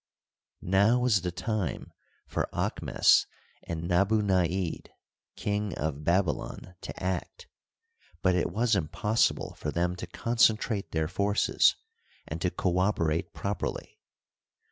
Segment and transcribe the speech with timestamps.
[0.63, 1.93] Now was the time
[2.25, 3.27] for Aahmes
[3.61, 4.89] and Nabunaid,
[5.35, 7.45] King of Babylon, to act;
[8.23, 11.75] but it was impossible for them to con centrate their forces
[12.27, 13.99] and to co operate properly.